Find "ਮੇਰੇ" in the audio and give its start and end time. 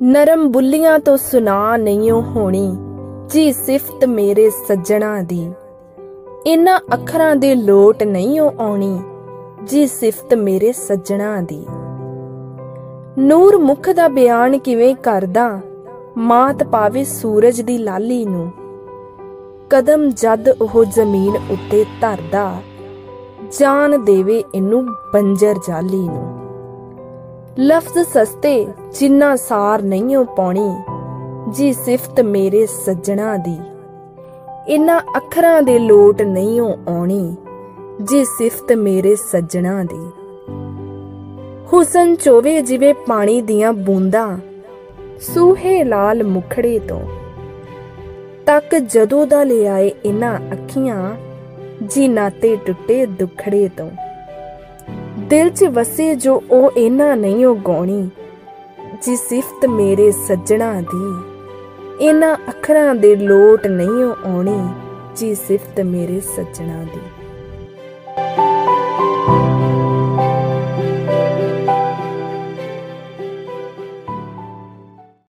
4.04-4.50, 10.34-10.72, 32.20-32.66, 38.72-39.14, 59.66-60.10, 65.80-66.20